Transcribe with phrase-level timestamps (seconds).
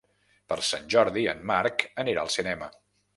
[0.53, 2.71] Per Sant Jordi en Marc anirà al cinema.